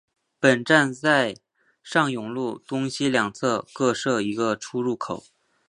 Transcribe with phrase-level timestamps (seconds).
[0.39, 1.35] 本站在
[1.83, 5.25] 上永路东西两侧各设一个出入口。